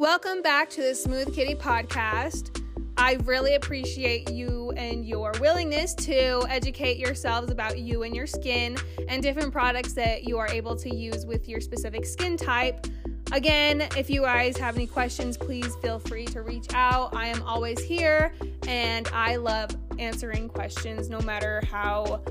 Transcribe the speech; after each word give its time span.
Welcome 0.00 0.40
back 0.40 0.70
to 0.70 0.80
the 0.80 0.94
Smooth 0.94 1.34
Kitty 1.34 1.54
podcast. 1.54 2.64
I 2.96 3.18
really 3.24 3.56
appreciate 3.56 4.30
you 4.30 4.72
and 4.74 5.04
your 5.04 5.30
willingness 5.42 5.92
to 5.96 6.42
educate 6.48 6.96
yourselves 6.96 7.50
about 7.50 7.78
you 7.78 8.02
and 8.04 8.16
your 8.16 8.26
skin 8.26 8.78
and 9.08 9.22
different 9.22 9.52
products 9.52 9.92
that 9.92 10.24
you 10.24 10.38
are 10.38 10.48
able 10.48 10.74
to 10.76 10.96
use 10.96 11.26
with 11.26 11.50
your 11.50 11.60
specific 11.60 12.06
skin 12.06 12.38
type. 12.38 12.86
Again, 13.32 13.86
if 13.94 14.08
you 14.08 14.22
guys 14.22 14.56
have 14.56 14.74
any 14.74 14.86
questions, 14.86 15.36
please 15.36 15.76
feel 15.82 15.98
free 15.98 16.24
to 16.28 16.40
reach 16.40 16.72
out. 16.72 17.14
I 17.14 17.26
am 17.26 17.42
always 17.42 17.78
here 17.78 18.32
and 18.66 19.06
I 19.08 19.36
love 19.36 19.68
answering 19.98 20.48
questions 20.48 21.10
no 21.10 21.20
matter 21.20 21.62
how 21.70 22.22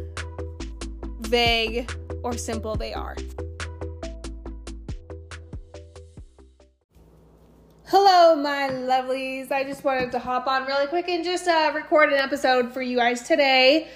vague 1.20 1.88
or 2.24 2.36
simple 2.36 2.76
they 2.76 2.96
are. 2.96 3.16
Hello, 7.92 8.36
my 8.36 8.70
lovelies. 8.70 9.52
I 9.52 9.64
just 9.64 9.84
wanted 9.84 10.12
to 10.12 10.20
hop 10.20 10.46
on 10.46 10.68
really 10.68 10.86
quick 10.86 11.10
and 11.10 11.24
just 11.24 11.48
uh, 11.48 11.72
record 11.74 12.14
an 12.14 12.20
episode 12.20 12.72
for 12.72 12.84
you 12.84 12.98
guys 12.98 13.24
today. 13.24 13.88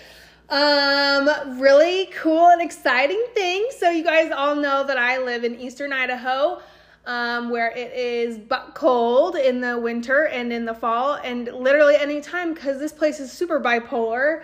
Um, 0.49 1.29
really 1.61 2.07
cool 2.07 2.47
and 2.47 2.59
exciting 2.59 3.23
thing. 3.35 3.67
So, 3.77 3.91
you 3.91 4.03
guys 4.03 4.31
all 4.31 4.55
know 4.55 4.83
that 4.83 4.97
I 4.97 5.19
live 5.19 5.43
in 5.43 5.59
eastern 5.59 5.93
Idaho, 5.93 6.59
um, 7.05 7.51
where 7.51 7.69
it 7.69 7.93
is 7.93 8.39
but 8.39 8.73
cold 8.73 9.35
in 9.35 9.61
the 9.61 9.77
winter 9.77 10.25
and 10.25 10.51
in 10.51 10.65
the 10.65 10.73
fall, 10.73 11.19
and 11.23 11.45
literally 11.53 11.95
anytime 11.95 12.55
because 12.55 12.79
this 12.79 12.91
place 12.91 13.19
is 13.19 13.31
super 13.31 13.61
bipolar 13.61 14.41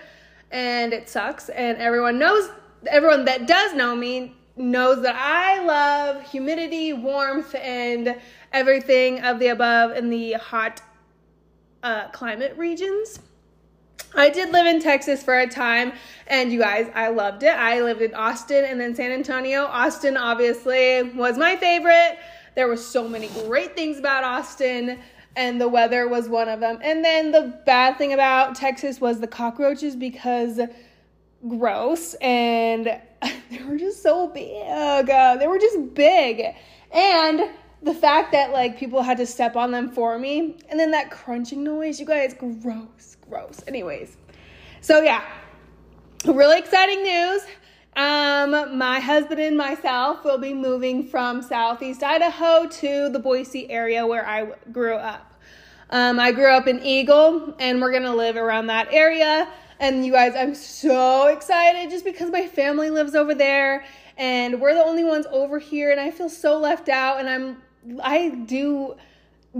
and 0.51 0.93
it 0.93 1.09
sucks. 1.09 1.49
And 1.49 1.79
everyone 1.79 2.19
knows, 2.19 2.51
everyone 2.85 3.25
that 3.25 3.47
does 3.47 3.73
know 3.73 3.95
me 3.95 4.35
knows 4.59 5.01
that 5.01 5.15
I 5.15 5.63
love 5.63 6.29
humidity, 6.29 6.93
warmth, 6.93 7.55
and 7.55 8.15
everything 8.51 9.21
of 9.21 9.39
the 9.39 9.47
above 9.47 9.95
in 9.95 10.09
the 10.09 10.33
hot 10.33 10.81
uh, 11.81 12.09
climate 12.09 12.55
regions. 12.57 13.19
I 14.15 14.29
did 14.29 14.51
live 14.51 14.65
in 14.65 14.81
Texas 14.81 15.23
for 15.23 15.39
a 15.39 15.47
time, 15.47 15.93
and 16.27 16.51
you 16.51 16.59
guys, 16.59 16.91
I 16.93 17.09
loved 17.09 17.43
it. 17.43 17.55
I 17.55 17.81
lived 17.81 18.01
in 18.01 18.13
Austin 18.13 18.65
and 18.65 18.81
then 18.81 18.95
San 18.95 19.11
Antonio. 19.11 19.65
Austin, 19.65 20.17
obviously, 20.17 21.03
was 21.03 21.37
my 21.37 21.55
favorite. 21.55 22.17
There 22.55 22.67
were 22.67 22.77
so 22.77 23.07
many 23.07 23.27
great 23.45 23.75
things 23.75 23.97
about 23.97 24.23
Austin, 24.23 24.99
and 25.35 25.61
the 25.61 25.67
weather 25.67 26.07
was 26.07 26.27
one 26.27 26.49
of 26.49 26.59
them. 26.59 26.79
And 26.81 27.05
then 27.05 27.31
the 27.31 27.61
bad 27.65 27.97
thing 27.97 28.11
about 28.13 28.55
Texas 28.55 28.99
was 28.99 29.19
the 29.19 29.27
cockroaches 29.27 29.95
because 29.95 30.59
gross, 31.47 32.15
and 32.15 32.99
they 33.51 33.63
were 33.63 33.77
just 33.77 34.03
so 34.03 34.27
big. 34.27 35.09
Uh, 35.09 35.35
they 35.37 35.47
were 35.47 35.59
just 35.59 35.93
big. 35.93 36.43
And 36.91 37.49
the 37.81 37.93
fact 37.93 38.31
that 38.33 38.51
like 38.51 38.77
people 38.77 39.01
had 39.01 39.17
to 39.17 39.25
step 39.25 39.55
on 39.55 39.71
them 39.71 39.89
for 39.89 40.19
me 40.19 40.57
and 40.69 40.79
then 40.79 40.91
that 40.91 41.09
crunching 41.11 41.63
noise 41.63 41.99
you 41.99 42.05
guys 42.05 42.33
gross 42.33 43.17
gross. 43.27 43.61
Anyways. 43.67 44.17
So 44.81 45.01
yeah. 45.01 45.23
Really 46.25 46.59
exciting 46.59 47.03
news. 47.03 47.41
Um 47.95 48.77
my 48.77 48.99
husband 48.99 49.39
and 49.39 49.57
myself 49.57 50.23
will 50.23 50.37
be 50.37 50.53
moving 50.53 51.07
from 51.07 51.41
southeast 51.41 52.03
idaho 52.03 52.67
to 52.67 53.09
the 53.09 53.19
boise 53.19 53.69
area 53.69 54.05
where 54.05 54.27
i 54.27 54.51
grew 54.71 54.95
up. 54.95 55.41
Um, 55.89 56.19
i 56.19 56.31
grew 56.31 56.51
up 56.51 56.67
in 56.67 56.83
eagle 56.83 57.55
and 57.59 57.81
we're 57.81 57.91
gonna 57.93 58.15
live 58.15 58.35
around 58.35 58.67
that 58.67 58.89
area 58.91 59.47
and 59.79 60.05
you 60.05 60.11
guys 60.11 60.33
i'm 60.35 60.55
so 60.55 61.27
excited 61.27 61.89
just 61.89 62.05
because 62.05 62.29
my 62.31 62.47
family 62.47 62.89
lives 62.89 63.15
over 63.15 63.33
there 63.33 63.85
and 64.17 64.59
we're 64.59 64.73
the 64.73 64.83
only 64.83 65.03
ones 65.03 65.25
over 65.31 65.59
here 65.59 65.91
and 65.91 65.99
i 65.99 66.11
feel 66.11 66.29
so 66.29 66.59
left 66.59 66.89
out 66.89 67.19
and 67.19 67.29
i'm 67.29 67.57
I 68.01 68.29
do 68.29 68.95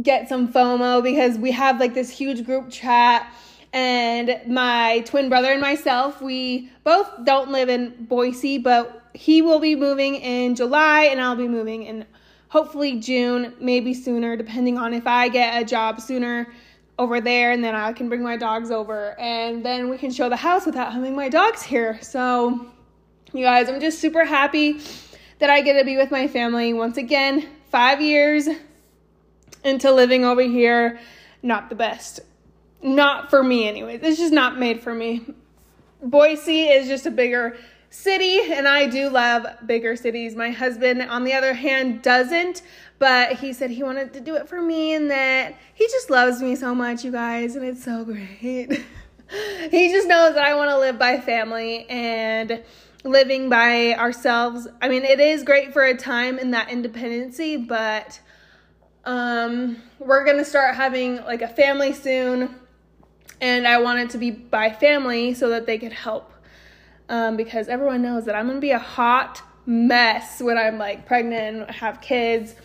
get 0.02 0.30
some 0.30 0.52
FOMO 0.52 1.02
because 1.02 1.38
we 1.38 1.52
have 1.52 1.80
like 1.80 1.94
this 1.94 2.10
huge 2.10 2.46
group 2.46 2.70
chat 2.70 3.32
and 3.72 4.40
my 4.48 5.02
twin 5.02 5.30
brother 5.30 5.52
and 5.52 5.62
myself, 5.62 6.22
we 6.22 6.72
both 6.84 7.08
don't 7.24 7.52
live 7.52 7.70
in 7.70 8.06
Boise, 8.06 8.58
but 8.58 9.04
he 9.14 9.42
will 9.42 9.60
be 9.60 9.76
moving 9.76 10.16
in 10.16 10.56
July 10.56 11.04
and 11.04 11.22
I'll 11.22 11.36
be 11.36 11.48
moving 11.48 11.84
in 11.84 12.06
hopefully 12.50 13.00
June, 13.00 13.54
maybe 13.60 13.94
sooner, 13.94 14.36
depending 14.36 14.78
on 14.78 14.94
if 14.94 15.06
I 15.06 15.30
get 15.30 15.62
a 15.62 15.66
job 15.66 16.02
sooner 16.02 16.48
over 17.00 17.22
there 17.22 17.54
and 17.54 17.64
then 17.64 17.74
I 17.74 17.94
can 17.94 18.10
bring 18.10 18.22
my 18.22 18.36
dogs 18.36 18.72
over 18.72 19.18
and 19.20 19.66
then 19.66 19.90
we 19.90 19.98
can 19.98 20.12
show 20.12 20.28
the 20.28 20.36
house 20.36 20.66
without 20.66 20.92
having 20.92 21.16
my 21.16 21.30
dogs 21.30 21.64
here. 21.64 21.98
So, 22.02 22.68
you 23.34 23.44
guys, 23.46 23.70
I'm 23.70 23.80
just 23.80 24.00
super 24.00 24.26
happy 24.26 24.82
that 25.40 25.50
I 25.50 25.62
get 25.62 25.80
to 25.80 25.86
be 25.86 25.96
with 25.96 26.12
my 26.12 26.28
family 26.28 26.74
once 26.74 26.98
again 26.98 27.48
five 27.72 28.02
years 28.02 28.50
into 29.64 29.92
living 29.92 30.26
over 30.26 30.42
here, 30.42 31.00
not 31.42 31.70
the 31.70 31.76
best. 31.76 32.20
Not 32.82 33.30
for 33.30 33.44
me, 33.44 33.68
anyways. 33.68 34.02
It's 34.04 34.20
just 34.20 34.34
not 34.34 34.60
made 34.60 34.82
for 34.82 34.94
me. 34.94 35.26
Boise 36.04 36.66
is 36.66 36.88
just 36.88 37.06
a 37.06 37.12
bigger 37.12 37.58
city, 37.90 38.40
and 38.52 38.68
I 38.68 38.88
do 38.88 39.10
love 39.10 39.46
bigger 39.66 39.96
cities. 39.96 40.36
My 40.36 40.52
husband, 40.52 41.02
on 41.02 41.24
the 41.24 41.34
other 41.34 41.54
hand, 41.54 42.02
doesn't, 42.02 42.62
but 43.00 43.38
he 43.40 43.54
said 43.54 43.72
he 43.72 43.82
wanted 43.82 44.14
to 44.14 44.20
do 44.20 44.36
it 44.36 44.48
for 44.48 44.62
me 44.62 44.94
and 44.94 45.10
that 45.10 45.56
he 45.74 45.86
just 45.88 46.10
loves 46.10 46.42
me 46.42 46.56
so 46.56 46.76
much, 46.76 47.04
you 47.04 47.12
guys, 47.12 47.56
and 47.56 47.66
it's 47.66 47.84
so 47.84 48.04
great. 48.06 48.86
he 49.72 49.92
just 49.92 50.08
knows 50.08 50.36
that 50.36 50.46
I 50.46 50.54
want 50.56 50.70
to 50.70 50.78
live 50.78 51.00
by 51.00 51.20
family 51.20 51.90
and 51.90 52.62
living 53.06 53.50
by 53.50 53.94
ourselves. 53.94 54.68
I 54.82 54.90
mean, 54.90 55.04
it 55.04 55.20
is 55.20 55.44
great 55.44 55.72
for 55.72 55.84
a 55.84 55.96
time 55.96 56.38
in 56.38 56.52
that 56.52 56.70
independency, 56.70 57.56
but 57.56 58.20
um, 59.06 59.78
we're 60.00 60.26
gonna 60.26 60.46
start 60.46 60.76
having 60.76 61.18
like 61.24 61.42
a 61.42 61.48
family 61.48 61.94
soon, 61.94 62.54
and 63.40 63.66
I 63.66 63.80
want 63.80 64.00
it 64.00 64.10
to 64.12 64.18
be 64.18 64.32
by 64.32 64.72
family 64.72 65.34
so 65.34 65.50
that 65.50 65.66
they 65.66 65.78
could 65.78 65.94
help. 65.94 66.34
Um, 67.08 67.38
because 67.38 67.70
everyone 67.70 68.04
knows 68.04 68.26
that 68.26 68.36
I'm 68.36 68.48
gonna 68.48 68.60
be 68.60 68.72
a 68.72 68.78
hot 68.78 69.42
mess 69.66 70.42
when 70.42 70.58
I'm 70.58 70.78
like 70.78 71.06
pregnant 71.06 71.58
and 71.68 71.72
have 71.72 72.02
kids. 72.02 72.56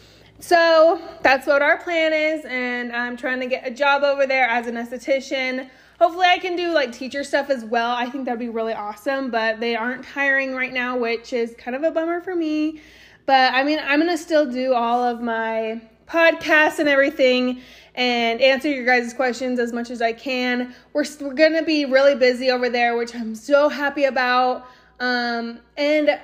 So 0.45 1.01
that's 1.23 1.47
what 1.47 1.63
our 1.63 1.79
plan 1.79 2.13
is, 2.13 2.45
and 2.45 2.93
I'm 2.93 3.17
trying 3.17 3.41
to 3.41 3.47
get 3.47 3.67
a 3.67 3.71
job 3.71 4.03
over 4.03 4.27
there 4.27 4.47
as 4.47 4.67
an 4.67 4.75
esthetician 4.75 5.71
hopefully 5.99 6.27
I 6.27 6.39
can 6.39 6.57
do 6.57 6.73
like 6.73 6.93
teacher 6.93 7.25
stuff 7.25 7.51
as 7.51 7.65
well. 7.65 7.91
I 7.91 8.07
think 8.11 8.25
that'd 8.25 8.39
be 8.39 8.49
really 8.49 8.75
awesome, 8.75 9.31
but 9.31 9.61
they 9.61 9.77
aren't 9.77 10.05
hiring 10.05 10.55
right 10.55 10.73
now, 10.73 10.99
which 10.99 11.33
is 11.33 11.55
kind 11.57 11.75
of 11.77 11.83
a 11.83 11.91
bummer 11.91 12.21
for 12.21 12.35
me. 12.35 12.81
But 13.27 13.55
I 13.55 13.65
mean, 13.65 13.79
I'm 13.83 14.01
to 14.07 14.19
still 14.19 14.51
do 14.51 14.75
all 14.75 15.03
of 15.03 15.23
my 15.23 15.81
podcasts 16.07 16.79
and 16.79 16.89
everything 16.89 17.63
and 17.95 18.41
answer 18.41 18.69
your 18.69 18.85
guys' 18.85 19.15
questions 19.15 19.59
as 19.59 19.73
much 19.73 19.91
as 19.91 20.03
I 20.03 20.13
can. 20.13 20.75
We're, 20.93 21.05
we're 21.21 21.33
to 21.55 21.63
be 21.63 21.85
really 21.87 22.17
busy 22.17 22.51
over 22.51 22.69
there, 22.69 22.97
which 22.97 23.15
I'm 23.15 23.35
so 23.35 23.69
happy 23.69 24.05
about. 24.05 24.67
Um, 25.01 25.61
and 25.77 26.21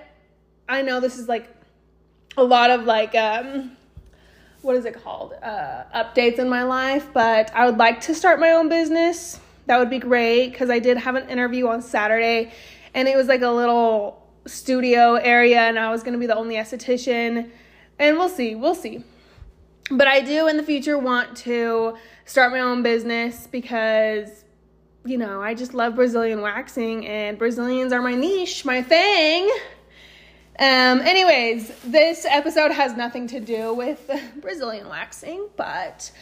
I 0.68 0.82
know 0.82 1.00
this 1.00 1.18
is 1.18 1.28
like 1.28 1.48
a 2.36 2.44
lot 2.44 2.70
of 2.70 2.84
like, 2.84 3.14
um, 3.14 3.76
what 4.62 4.76
is 4.76 4.84
it 4.84 5.02
called? 5.02 5.34
Uh, 5.42 5.84
updates 5.94 6.38
in 6.38 6.48
my 6.48 6.62
life, 6.62 7.08
but 7.12 7.54
I 7.54 7.66
would 7.66 7.78
like 7.78 8.00
to 8.02 8.14
start 8.14 8.40
my 8.40 8.50
own 8.52 8.68
business 8.68 9.40
that 9.70 9.78
would 9.78 9.88
be 9.88 10.00
great 10.00 10.50
because 10.50 10.68
I 10.68 10.80
did 10.80 10.96
have 10.96 11.14
an 11.14 11.28
interview 11.28 11.68
on 11.68 11.80
Saturday 11.80 12.52
and 12.92 13.06
it 13.06 13.16
was 13.16 13.28
like 13.28 13.42
a 13.42 13.48
little 13.48 14.26
studio 14.44 15.14
area 15.14 15.60
and 15.60 15.78
I 15.78 15.92
was 15.92 16.02
going 16.02 16.14
to 16.14 16.18
be 16.18 16.26
the 16.26 16.34
only 16.34 16.56
esthetician. 16.56 17.50
And 17.96 18.18
we'll 18.18 18.28
see, 18.28 18.56
we'll 18.56 18.74
see. 18.74 19.04
But 19.88 20.08
I 20.08 20.22
do 20.22 20.48
in 20.48 20.56
the 20.56 20.64
future 20.64 20.98
want 20.98 21.36
to 21.38 21.96
start 22.24 22.50
my 22.50 22.58
own 22.58 22.82
business 22.82 23.46
because, 23.46 24.44
you 25.04 25.18
know, 25.18 25.40
I 25.40 25.54
just 25.54 25.72
love 25.72 25.94
Brazilian 25.94 26.40
waxing 26.40 27.06
and 27.06 27.38
Brazilians 27.38 27.92
are 27.92 28.02
my 28.02 28.16
niche, 28.16 28.64
my 28.64 28.82
thing. 28.82 29.48
Um, 30.60 31.00
anyways, 31.00 31.72
this 31.84 32.26
episode 32.26 32.70
has 32.70 32.94
nothing 32.94 33.26
to 33.28 33.40
do 33.40 33.72
with 33.72 34.10
Brazilian 34.42 34.90
waxing, 34.90 35.48
but 35.56 36.12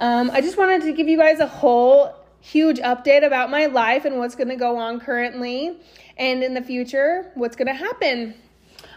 um, 0.00 0.32
I 0.32 0.40
just 0.40 0.58
wanted 0.58 0.82
to 0.82 0.92
give 0.92 1.06
you 1.06 1.16
guys 1.16 1.38
a 1.38 1.46
whole 1.46 2.12
huge 2.40 2.78
update 2.78 3.24
about 3.24 3.52
my 3.52 3.66
life 3.66 4.04
and 4.04 4.18
what's 4.18 4.34
going 4.34 4.48
to 4.48 4.56
go 4.56 4.76
on 4.78 4.98
currently 4.98 5.78
and 6.16 6.42
in 6.42 6.54
the 6.54 6.60
future, 6.60 7.30
what's 7.36 7.54
going 7.54 7.68
to 7.68 7.72
happen. 7.72 8.34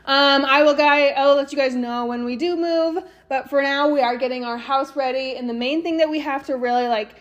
Um, 0.06 0.44
I 0.44 0.64
will 0.64 0.74
guy 0.74 1.10
I 1.10 1.28
will 1.28 1.36
let 1.36 1.52
you 1.52 1.60
guys 1.60 1.76
know 1.76 2.08
when 2.08 2.26
we 2.26 2.36
do 2.36 2.56
move, 2.56 3.04
but 3.30 3.52
for 3.52 3.62
now 3.62 3.90
we 3.90 4.02
are 4.02 4.18
getting 4.18 4.46
our 4.46 4.58
house 4.58 4.96
ready 4.96 5.36
and 5.36 5.48
the 5.48 5.54
main 5.54 5.84
thing 5.84 5.98
that 5.98 6.10
we 6.10 6.22
have 6.22 6.44
to 6.48 6.56
really 6.56 6.88
like 6.88 7.18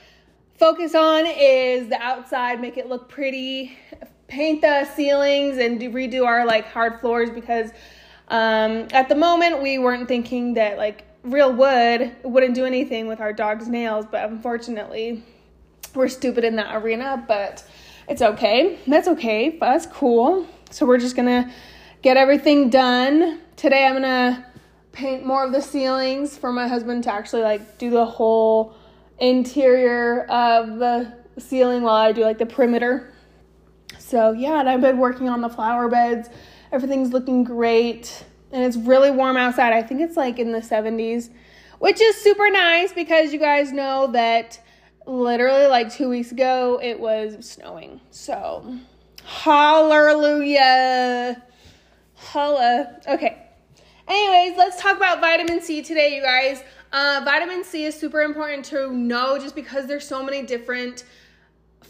focus 0.54 0.94
on 0.94 1.26
is 1.26 1.88
the 1.90 2.00
outside, 2.00 2.58
make 2.58 2.78
it 2.78 2.88
look 2.88 3.10
pretty, 3.10 3.76
paint 4.28 4.60
the 4.60 4.84
ceilings 4.94 5.58
and 5.58 5.78
do, 5.80 5.90
redo 5.90 6.26
our 6.26 6.44
like 6.44 6.66
hard 6.66 7.00
floors 7.00 7.30
because 7.30 7.70
um, 8.28 8.88
at 8.92 9.08
the 9.08 9.14
moment 9.14 9.62
we 9.62 9.78
weren't 9.78 10.08
thinking 10.08 10.54
that 10.54 10.76
like 10.76 11.04
real 11.22 11.52
wood 11.52 12.14
wouldn't 12.22 12.54
do 12.54 12.64
anything 12.64 13.06
with 13.06 13.20
our 13.20 13.32
dog's 13.32 13.68
nails, 13.68 14.06
but 14.10 14.28
unfortunately 14.28 15.22
we're 15.94 16.08
stupid 16.08 16.44
in 16.44 16.56
that 16.56 16.74
arena, 16.74 17.24
but 17.26 17.64
it's 18.08 18.22
okay. 18.22 18.78
That's 18.86 19.08
okay. 19.08 19.56
That's 19.58 19.86
cool. 19.86 20.46
So 20.70 20.86
we're 20.86 20.98
just 20.98 21.16
gonna 21.16 21.52
get 22.02 22.16
everything 22.16 22.70
done. 22.70 23.40
Today 23.56 23.86
I'm 23.86 23.94
gonna 23.94 24.46
paint 24.92 25.24
more 25.24 25.44
of 25.44 25.52
the 25.52 25.60
ceilings 25.60 26.36
for 26.36 26.52
my 26.52 26.66
husband 26.68 27.04
to 27.04 27.12
actually 27.12 27.42
like 27.42 27.78
do 27.78 27.90
the 27.90 28.06
whole 28.06 28.74
interior 29.18 30.24
of 30.24 30.78
the 30.78 31.12
ceiling 31.38 31.82
while 31.82 31.96
I 31.96 32.12
do 32.12 32.22
like 32.22 32.38
the 32.38 32.46
perimeter. 32.46 33.12
So 34.06 34.30
yeah, 34.30 34.60
and 34.60 34.68
I've 34.68 34.80
been 34.80 34.98
working 34.98 35.28
on 35.28 35.40
the 35.40 35.48
flower 35.48 35.88
beds. 35.88 36.28
Everything's 36.70 37.12
looking 37.12 37.42
great. 37.42 38.24
And 38.52 38.62
it's 38.62 38.76
really 38.76 39.10
warm 39.10 39.36
outside. 39.36 39.72
I 39.72 39.82
think 39.82 40.00
it's 40.00 40.16
like 40.16 40.38
in 40.38 40.52
the 40.52 40.60
70s, 40.60 41.30
which 41.80 42.00
is 42.00 42.14
super 42.14 42.48
nice 42.48 42.92
because 42.92 43.32
you 43.32 43.40
guys 43.40 43.72
know 43.72 44.06
that 44.12 44.60
literally 45.08 45.66
like 45.66 45.92
two 45.92 46.08
weeks 46.08 46.30
ago 46.30 46.78
it 46.80 47.00
was 47.00 47.44
snowing. 47.44 48.00
So 48.12 48.78
hallelujah. 49.24 50.62
Holla. 52.14 53.00
Okay. 53.08 53.42
Anyways, 54.06 54.56
let's 54.56 54.80
talk 54.80 54.96
about 54.96 55.20
vitamin 55.20 55.60
C 55.60 55.82
today, 55.82 56.14
you 56.14 56.22
guys. 56.22 56.62
Uh, 56.92 57.22
vitamin 57.24 57.64
C 57.64 57.86
is 57.86 57.98
super 57.98 58.22
important 58.22 58.64
to 58.66 58.92
know 58.92 59.36
just 59.36 59.56
because 59.56 59.88
there's 59.88 60.06
so 60.06 60.22
many 60.22 60.42
different 60.42 61.02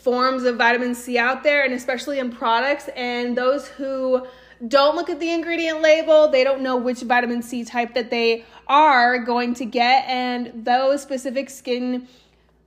forms 0.06 0.44
of 0.44 0.56
vitamin 0.56 0.94
C 0.94 1.18
out 1.18 1.42
there, 1.42 1.64
and 1.64 1.74
especially 1.74 2.20
in 2.20 2.30
products. 2.30 2.88
And 2.94 3.36
those 3.36 3.66
who 3.66 4.24
don't 4.68 4.94
look 4.94 5.10
at 5.10 5.18
the 5.18 5.32
ingredient 5.32 5.82
label, 5.82 6.28
they 6.28 6.44
don't 6.44 6.60
know 6.60 6.76
which 6.76 7.00
vitamin 7.00 7.42
C 7.42 7.64
type 7.64 7.92
that 7.94 8.08
they 8.08 8.44
are 8.68 9.18
going 9.18 9.52
to 9.54 9.64
get, 9.64 10.04
and 10.06 10.64
those 10.64 11.02
specific 11.02 11.50
skin 11.50 12.06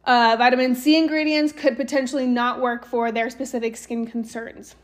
uh, 0.04 0.36
vitamin 0.38 0.76
C 0.76 0.98
ingredients 0.98 1.54
could 1.54 1.78
potentially 1.78 2.28
not 2.28 2.60
work 2.60 2.86
for 2.86 3.10
their 3.10 3.30
specific 3.30 3.78
skin 3.78 4.06
concerns. 4.06 4.76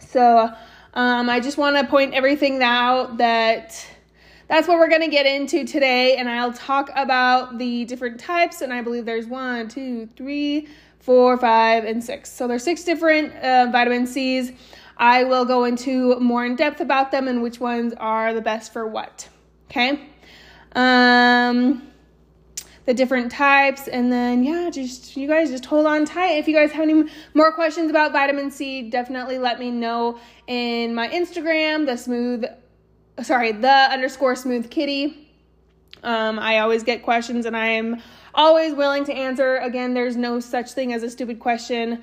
So, 0.00 0.50
um, 0.94 1.28
I 1.28 1.38
just 1.38 1.58
want 1.58 1.76
to 1.76 1.84
point 1.84 2.14
everything 2.14 2.62
out 2.62 3.18
that 3.18 3.86
that's 4.48 4.66
what 4.68 4.78
we're 4.78 4.88
going 4.88 5.02
to 5.02 5.08
get 5.08 5.26
into 5.26 5.64
today. 5.64 6.16
And 6.16 6.30
I'll 6.30 6.52
talk 6.52 6.90
about 6.94 7.58
the 7.58 7.84
different 7.84 8.20
types. 8.20 8.62
And 8.62 8.72
I 8.72 8.80
believe 8.80 9.04
there's 9.04 9.26
one, 9.26 9.68
two, 9.68 10.06
three, 10.16 10.68
four, 11.04 11.36
five, 11.36 11.84
and 11.84 12.02
six. 12.02 12.32
So 12.32 12.48
there's 12.48 12.62
six 12.62 12.82
different 12.82 13.34
uh, 13.36 13.68
vitamin 13.70 14.06
C's. 14.06 14.52
I 14.96 15.24
will 15.24 15.44
go 15.44 15.64
into 15.64 16.18
more 16.18 16.46
in 16.46 16.56
depth 16.56 16.80
about 16.80 17.10
them 17.10 17.28
and 17.28 17.42
which 17.42 17.60
ones 17.60 17.92
are 17.98 18.32
the 18.32 18.40
best 18.40 18.72
for 18.72 18.86
what. 18.86 19.28
Okay. 19.70 20.00
Um, 20.74 21.82
the 22.86 22.94
different 22.94 23.30
types 23.30 23.88
and 23.88 24.12
then 24.12 24.44
yeah 24.44 24.68
just 24.68 25.16
you 25.16 25.26
guys 25.26 25.50
just 25.50 25.64
hold 25.64 25.86
on 25.86 26.04
tight 26.04 26.32
if 26.32 26.46
you 26.46 26.54
guys 26.54 26.70
have 26.70 26.82
any 26.82 27.04
more 27.32 27.50
questions 27.52 27.88
about 27.88 28.12
vitamin 28.12 28.50
c 28.50 28.90
definitely 28.90 29.38
let 29.38 29.58
me 29.58 29.70
know 29.70 30.18
in 30.48 30.94
my 30.94 31.08
instagram 31.08 31.86
the 31.86 31.96
smooth 31.96 32.44
sorry 33.22 33.52
the 33.52 33.68
underscore 33.90 34.36
smooth 34.36 34.70
kitty 34.70 35.30
um, 36.02 36.38
i 36.38 36.58
always 36.58 36.82
get 36.82 37.02
questions 37.02 37.46
and 37.46 37.56
i 37.56 37.68
am 37.68 38.02
always 38.34 38.74
willing 38.74 39.04
to 39.04 39.12
answer. 39.12 39.56
Again 39.58 39.94
there's 39.94 40.16
no 40.16 40.40
such 40.40 40.72
thing 40.72 40.92
as 40.92 41.02
a 41.02 41.10
stupid 41.10 41.38
question 41.40 42.02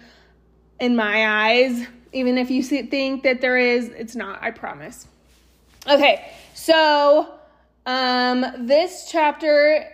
in 0.79 0.95
my 0.95 1.27
eyes. 1.27 1.87
Even 2.13 2.37
if 2.37 2.49
you 2.49 2.63
think 2.63 3.23
that 3.23 3.41
there 3.41 3.57
is 3.57 3.89
it's 3.89 4.15
not 4.15 4.41
i 4.41 4.51
promise. 4.51 5.07
Okay 5.87 6.31
so 6.53 7.33
um, 7.85 8.45
this 8.59 9.07
chapter 9.09 9.87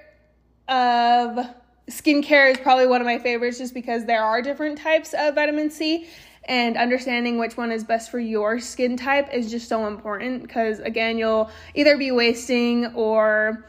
of 0.68 1.48
skincare 1.90 2.52
is 2.52 2.58
probably 2.58 2.86
one 2.86 3.00
of 3.00 3.06
my 3.06 3.18
favorites 3.18 3.58
just 3.58 3.74
because 3.74 4.06
there 4.06 4.22
are 4.22 4.42
different 4.42 4.78
types 4.78 5.14
of 5.14 5.36
vitamin 5.36 5.70
C 5.70 6.08
and 6.46 6.76
understanding 6.76 7.38
which 7.38 7.56
one 7.56 7.72
is 7.72 7.84
best 7.84 8.12
for 8.12 8.20
your 8.20 8.60
skin 8.60 8.98
type 8.98 9.34
is 9.34 9.50
just 9.50 9.70
so 9.70 9.88
important 9.88 10.42
because 10.42 10.80
again 10.80 11.18
you'll 11.18 11.50
either 11.76 11.98
be 11.98 12.12
wasting 12.12 12.88
or 12.88 13.66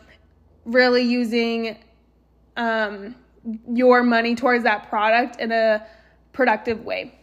really 0.65 1.03
using 1.03 1.77
um, 2.59 3.15
your 3.73 4.03
money 4.03 4.35
towards 4.35 4.65
that 4.65 4.89
product 4.89 5.41
in 5.41 5.51
a 5.53 5.87
productive 6.33 6.85
way 6.85 7.15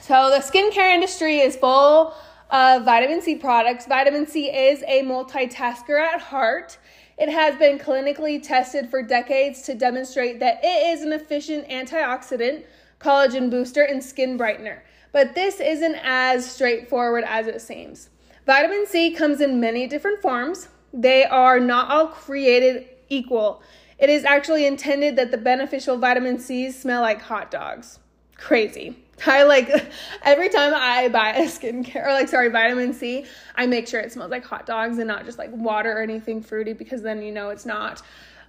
so 0.00 0.30
the 0.30 0.38
skincare 0.38 0.92
industry 0.94 1.40
is 1.40 1.56
full 1.56 2.14
of 2.50 2.84
vitamin 2.84 3.20
c 3.20 3.36
products 3.36 3.86
vitamin 3.86 4.26
c 4.26 4.46
is 4.46 4.82
a 4.86 5.02
multitasker 5.02 6.00
at 6.00 6.20
heart 6.20 6.78
it 7.16 7.28
has 7.28 7.56
been 7.56 7.78
clinically 7.78 8.42
tested 8.42 8.90
for 8.90 9.02
decades 9.02 9.62
to 9.62 9.74
demonstrate 9.74 10.40
that 10.40 10.58
it 10.64 10.96
is 10.96 11.02
an 11.02 11.12
efficient 11.12 11.68
antioxidant, 11.68 12.64
collagen 12.98 13.50
booster, 13.50 13.82
and 13.82 14.02
skin 14.02 14.36
brightener. 14.36 14.80
But 15.12 15.34
this 15.34 15.60
isn't 15.60 15.96
as 16.02 16.50
straightforward 16.50 17.22
as 17.24 17.46
it 17.46 17.60
seems. 17.60 18.10
Vitamin 18.46 18.84
C 18.86 19.14
comes 19.14 19.40
in 19.40 19.60
many 19.60 19.86
different 19.86 20.20
forms. 20.20 20.68
They 20.92 21.24
are 21.24 21.60
not 21.60 21.90
all 21.90 22.08
created 22.08 22.88
equal. 23.08 23.62
It 23.98 24.10
is 24.10 24.24
actually 24.24 24.66
intended 24.66 25.16
that 25.16 25.30
the 25.30 25.38
beneficial 25.38 25.96
vitamin 25.98 26.38
C's 26.38 26.78
smell 26.78 27.00
like 27.00 27.22
hot 27.22 27.50
dogs. 27.50 27.98
Crazy. 28.36 28.96
I 29.26 29.44
like 29.44 29.70
every 30.22 30.48
time 30.48 30.72
I 30.74 31.08
buy 31.08 31.34
a 31.34 31.46
skincare 31.46 32.06
or 32.06 32.12
like 32.12 32.28
sorry 32.28 32.48
vitamin 32.48 32.92
C, 32.92 33.26
I 33.54 33.66
make 33.66 33.88
sure 33.88 34.00
it 34.00 34.12
smells 34.12 34.30
like 34.30 34.44
hot 34.44 34.66
dogs 34.66 34.98
and 34.98 35.06
not 35.06 35.24
just 35.24 35.38
like 35.38 35.50
water 35.52 35.92
or 35.92 36.02
anything 36.02 36.42
fruity 36.42 36.72
because 36.72 37.02
then 37.02 37.22
you 37.22 37.32
know 37.32 37.50
it's 37.50 37.66
not 37.66 38.02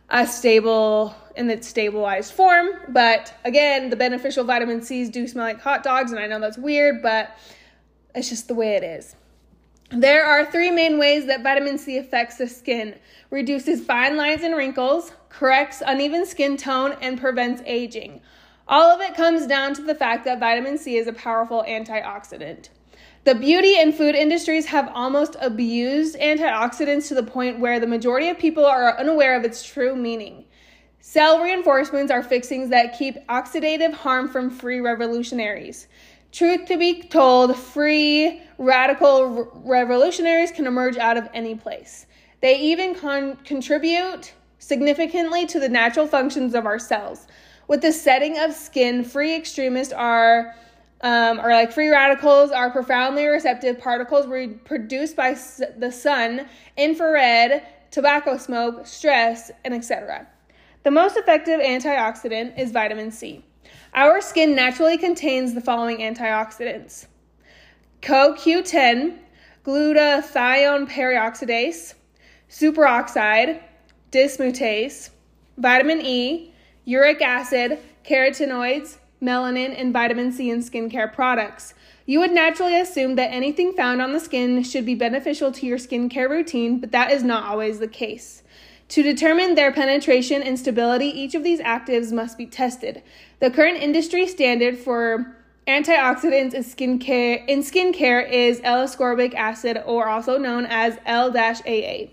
a 0.10 0.28
stable 0.28 1.16
in 1.36 1.50
its 1.50 1.68
stabilized 1.68 2.34
form. 2.34 2.70
But 2.90 3.34
again, 3.44 3.90
the 3.90 3.96
beneficial 3.96 4.44
vitamin 4.44 4.82
C's 4.82 5.10
do 5.10 5.28
smell 5.28 5.46
like 5.46 5.62
hot 5.62 5.84
dogs, 5.84 6.12
and 6.12 6.20
I 6.20 6.28
know 6.28 6.40
that's 6.40 6.58
weird, 6.58 7.02
but 7.02 7.38
it's 8.14 8.30
just 8.30 8.48
the 8.48 8.56
way 8.56 8.76
it 8.76 8.84
is. 8.84 9.16
There 9.92 10.26
are 10.26 10.44
three 10.44 10.72
main 10.72 10.98
ways 10.98 11.28
that 11.28 11.44
vitamin 11.44 11.78
C 11.78 11.98
affects 11.98 12.38
the 12.38 12.48
skin 12.48 12.96
reduces 13.30 13.86
fine 13.86 14.18
lines 14.18 14.42
and 14.42 14.56
wrinkles, 14.56 15.12
corrects 15.30 15.84
uneven 15.86 16.26
skin 16.26 16.58
tone, 16.58 16.96
and 17.02 17.20
prevents 17.20 17.62
aging. 17.68 18.22
All 18.68 18.90
of 18.90 19.00
it 19.00 19.14
comes 19.14 19.46
down 19.46 19.76
to 19.76 19.84
the 19.84 19.94
fact 19.94 20.26
that 20.26 20.40
vitamin 20.40 20.80
C 20.80 20.98
is 20.98 21.06
a 21.06 21.14
powerful 21.14 21.64
antioxidant. 21.68 22.70
The 23.26 23.36
beauty 23.36 23.78
and 23.78 23.94
food 23.94 24.16
industries 24.16 24.66
have 24.68 24.92
almost 24.94 25.36
abused 25.40 26.16
antioxidants 26.18 27.08
to 27.10 27.16
the 27.16 27.24
point 27.24 27.60
where 27.60 27.80
the 27.80 27.86
majority 27.86 28.30
of 28.30 28.40
people 28.40 28.66
are 28.66 28.98
unaware 29.00 29.36
of 29.36 29.44
its 29.44 29.64
true 29.64 29.96
meaning. 29.96 30.46
Cell 31.00 31.40
reinforcements 31.40 32.12
are 32.12 32.24
fixings 32.24 32.70
that 32.70 32.98
keep 32.98 33.16
oxidative 33.28 33.94
harm 33.94 34.28
from 34.30 34.50
free 34.50 34.80
revolutionaries. 34.80 35.88
Truth 36.36 36.66
to 36.66 36.78
be 36.78 37.02
told, 37.02 37.56
free 37.56 38.42
radical 38.58 39.50
revolutionaries 39.64 40.52
can 40.52 40.68
emerge 40.68 40.98
out 40.98 41.16
of 41.16 41.30
any 41.34 41.56
place. 41.56 42.08
They 42.42 42.60
even 42.60 42.94
con- 42.94 43.38
contribute 43.46 44.34
significantly 44.60 45.46
to 45.46 45.62
the 45.62 45.70
natural 45.70 46.08
functions 46.08 46.54
of 46.54 46.66
our 46.66 46.78
cells. 46.78 47.28
With 47.70 47.82
the 47.82 47.94
setting 47.94 48.38
of 48.38 48.52
skin, 48.52 49.06
free 49.06 49.34
extremists 49.34 49.94
are 49.94 50.54
um, 51.00 51.40
or 51.40 51.52
like 51.52 51.72
free 51.72 51.88
radicals 51.88 52.52
are 52.52 52.70
profoundly 52.70 53.28
receptive 53.28 53.80
particles 53.80 54.26
produced 54.66 55.16
by 55.16 55.38
the 55.78 55.90
sun, 55.90 56.50
infrared, 56.76 57.64
tobacco 57.92 58.38
smoke, 58.38 58.86
stress, 58.86 59.52
and 59.64 59.74
etc. 59.74 60.28
The 60.84 60.92
most 60.92 61.16
effective 61.16 61.62
antioxidant 61.62 62.60
is 62.60 62.72
vitamin 62.74 63.12
C. 63.12 63.46
Our 63.96 64.20
skin 64.20 64.56
naturally 64.56 64.98
contains 64.98 65.54
the 65.54 65.62
following 65.62 66.00
antioxidants 66.00 67.06
CoQ10, 68.02 69.18
glutathione 69.64 70.90
peroxidase, 70.90 71.94
superoxide, 72.50 73.62
dismutase, 74.12 75.12
vitamin 75.58 76.02
E, 76.02 76.54
uric 76.84 77.22
acid, 77.22 77.80
carotenoids, 78.04 78.98
melanin, 79.24 79.74
and 79.80 79.94
vitamin 79.94 80.34
C 80.34 80.50
in 80.50 80.60
skincare 80.60 81.12
products. 81.14 81.74
You 82.06 82.20
would 82.20 82.34
naturally 82.34 82.78
assume 82.78 83.16
that 83.16 83.32
anything 83.32 83.72
found 83.72 84.02
on 84.02 84.12
the 84.12 84.20
skin 84.20 84.62
should 84.64 84.86
be 84.86 84.96
beneficial 84.96 85.54
to 85.54 85.66
your 85.66 85.78
skincare 85.78 86.30
routine, 86.30 86.82
but 86.82 86.92
that 86.92 87.12
is 87.12 87.24
not 87.24 87.46
always 87.46 87.80
the 87.80 87.88
case. 87.88 88.44
To 88.90 89.02
determine 89.02 89.56
their 89.56 89.72
penetration 89.72 90.44
and 90.44 90.60
stability, 90.60 91.08
each 91.08 91.34
of 91.36 91.44
these 91.44 91.60
actives 91.60 92.12
must 92.12 92.38
be 92.38 92.46
tested. 92.46 93.02
The 93.40 93.50
current 93.50 93.78
industry 93.78 94.28
standard 94.28 94.78
for 94.78 95.36
antioxidants 95.68 96.54
in 96.54 96.64
skincare, 96.64 97.46
in 97.48 97.62
skincare 97.62 98.30
is 98.30 98.62
L-ascorbic 98.64 99.34
acid, 99.34 99.82
or 99.86 100.08
also 100.08 100.38
known 100.38 100.68
as 100.70 101.00
L-AA. 101.06 102.10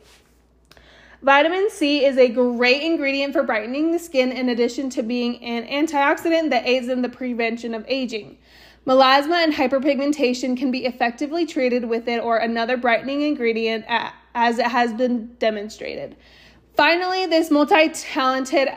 Vitamin 1.23 1.69
C 1.71 2.05
is 2.05 2.17
a 2.17 2.31
great 2.31 2.83
ingredient 2.83 3.33
for 3.33 3.43
brightening 3.45 3.93
the 3.93 3.99
skin 3.99 4.33
in 4.33 4.49
addition 4.49 4.91
to 4.91 5.02
being 5.02 5.45
an 5.45 5.64
antioxidant 5.67 6.50
that 6.50 6.67
aids 6.67 6.88
in 6.88 7.02
the 7.02 7.09
prevention 7.09 7.75
of 7.75 7.85
aging. 7.87 8.38
Melasma 8.87 9.45
and 9.45 9.52
hyperpigmentation 9.52 10.57
can 10.57 10.73
be 10.73 10.85
effectively 10.85 11.47
treated 11.47 11.85
with 11.85 12.09
it 12.09 12.19
or 12.19 12.38
another 12.38 12.76
brightening 12.76 13.23
ingredient 13.23 13.85
as 14.35 14.59
it 14.59 14.67
has 14.67 14.93
been 14.95 15.33
demonstrated. 15.38 16.17
Finally, 16.75 17.26
this 17.26 17.50
multi 17.50 17.88
talented 17.91 18.69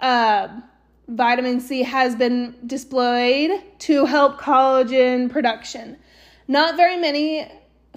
uh, 0.00 0.48
vitamin 1.08 1.60
C 1.60 1.82
has 1.82 2.16
been 2.16 2.56
displayed 2.66 3.62
to 3.80 4.04
help 4.04 4.40
collagen 4.40 5.30
production. 5.30 5.96
Not 6.48 6.76
very 6.76 6.96
many 6.96 7.50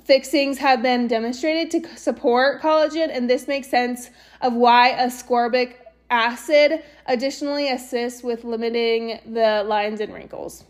fixings 0.03 0.57
have 0.59 0.81
been 0.81 1.07
demonstrated 1.07 1.71
to 1.71 1.97
support 1.97 2.61
collagen, 2.61 3.09
and 3.11 3.29
this 3.29 3.47
makes 3.47 3.69
sense 3.69 4.09
of 4.41 4.53
why 4.53 4.91
ascorbic 4.91 5.75
acid 6.09 6.83
additionally 7.07 7.71
assists 7.71 8.21
with 8.21 8.43
limiting 8.43 9.19
the 9.25 9.63
lines 9.65 9.99
and 9.99 10.13
wrinkles. 10.13 10.65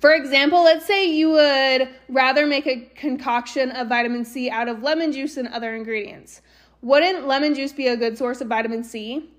For 0.00 0.12
example, 0.12 0.64
let's 0.64 0.84
say 0.84 1.06
you 1.06 1.30
would 1.30 1.88
rather 2.08 2.46
make 2.46 2.66
a 2.66 2.80
concoction 2.96 3.70
of 3.70 3.88
vitamin 3.88 4.24
C 4.24 4.50
out 4.50 4.68
of 4.68 4.82
lemon 4.82 5.12
juice 5.12 5.36
and 5.36 5.48
other 5.48 5.74
ingredients. 5.74 6.42
Wouldn't 6.84 7.26
lemon 7.26 7.54
juice 7.54 7.72
be 7.72 7.88
a 7.88 7.96
good 7.96 8.18
source 8.18 8.42
of 8.42 8.48
vitamin 8.48 8.84
C? 8.84 9.30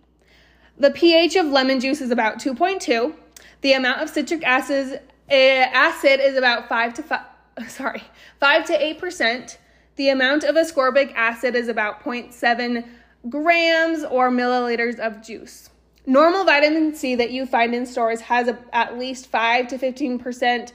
The 0.80 0.90
pH 0.90 1.36
of 1.36 1.46
lemon 1.46 1.80
juice 1.80 2.02
is 2.02 2.10
about 2.10 2.40
2.2. 2.40 3.14
The 3.62 3.74
amount 3.74 4.02
of 4.02 4.10
citric 4.10 4.44
acid, 4.44 5.00
uh, 5.30 5.34
acid 5.34 6.20
is 6.22 6.38
about 6.38 6.68
5 6.68 6.94
to 6.96 7.04
5 7.04 7.20
sorry, 7.68 8.02
5 8.40 8.66
to 8.66 8.74
8%. 8.74 9.58
The 9.96 10.10
amount 10.10 10.44
of 10.44 10.56
ascorbic 10.56 11.14
acid 11.14 11.54
is 11.56 11.68
about 11.68 12.04
0.7 12.04 12.84
grams 13.30 14.04
or 14.04 14.32
milliliters 14.32 14.98
of 14.98 15.22
juice. 15.22 15.70
Normal 16.08 16.46
vitamin 16.46 16.96
C 16.96 17.14
that 17.14 17.30
you 17.30 17.46
find 17.46 17.76
in 17.76 17.86
stores 17.86 18.22
has 18.22 18.48
a, 18.48 18.58
at 18.74 18.98
least 18.98 19.28
5 19.28 19.68
to 19.68 19.78
15% 19.78 20.72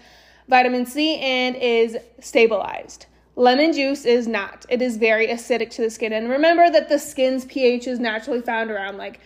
vitamin 0.47 0.87
C 0.87 1.17
and 1.17 1.57
is 1.57 1.97
stabilized. 2.21 3.07
Lemon 3.37 3.73
juice 3.73 4.05
is 4.05 4.27
not. 4.27 4.67
It 4.69 4.83
is 4.83 4.97
very 4.97 5.29
acidic 5.29 5.71
to 5.71 5.83
the 5.83 5.91
skin. 5.91 6.13
And 6.13 6.29
remember 6.29 6.71
that 6.71 6.89
the 6.89 6.99
skin's 6.99 7.45
pH 7.45 7.87
is 7.87 7.99
naturally 7.99 8.41
found 8.41 8.71
around 8.71 8.99
like 8.99 9.21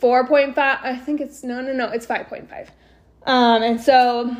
4.5. 0.00 0.56
I 0.56 0.96
think 0.96 1.20
it's 1.20 1.42
no, 1.42 1.60
no, 1.60 1.72
no, 1.72 1.88
it's 1.88 2.06
5.5. 2.06 2.68
Um, 3.24 3.62
and 3.62 3.80
so 3.80 4.36